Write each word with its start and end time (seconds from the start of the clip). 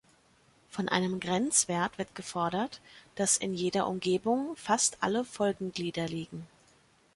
Von 0.71 0.89
einem 0.89 1.19
"Grenzwert" 1.19 1.99
wird 1.99 2.15
gefordert, 2.15 2.81
dass 3.13 3.37
in 3.37 3.53
jeder 3.53 3.85
Umgebung 3.87 4.55
fast 4.55 4.97
alle 5.03 5.23
Folgenglieder 5.23 6.07
liegen. 6.07 6.47